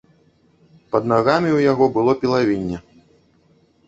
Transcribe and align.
Пад 0.95 1.03
нагамі 1.11 1.49
ў 1.49 1.59
яго 1.71 1.85
было 1.97 2.15
пілавінне. 2.23 2.77